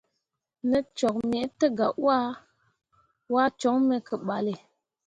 Ne 0.69 0.79
cok 0.97 1.15
me 1.29 1.39
te 1.59 1.67
gah 1.77 1.95
wah, 2.05 2.29
waa 3.33 3.49
coŋ 3.59 3.75
me 3.87 3.97
ke 4.07 4.15
balle. 4.27 4.55